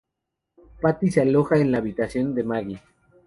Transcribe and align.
Patty 0.81 1.11
se 1.11 1.21
aloja 1.21 1.57
en 1.57 1.71
la 1.71 1.77
habitación 1.77 2.33
de 2.33 2.43
Maggie. 2.43 2.81